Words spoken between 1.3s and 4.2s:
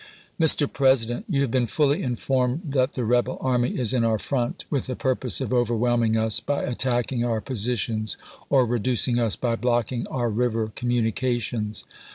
have been fuUy informed that the rebel army is in our